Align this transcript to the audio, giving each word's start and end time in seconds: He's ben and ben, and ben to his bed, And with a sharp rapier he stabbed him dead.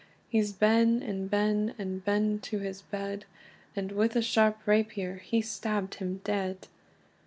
He's 0.29 0.51
ben 0.51 1.03
and 1.03 1.29
ben, 1.29 1.75
and 1.77 2.03
ben 2.03 2.39
to 2.39 2.57
his 2.57 2.81
bed, 2.81 3.25
And 3.75 3.91
with 3.91 4.15
a 4.15 4.21
sharp 4.23 4.57
rapier 4.65 5.17
he 5.17 5.43
stabbed 5.43 5.93
him 6.01 6.21
dead. 6.23 6.65